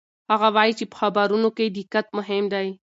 [0.31, 2.67] هغه وایي چې په خبرونو کې دقت مهم دی.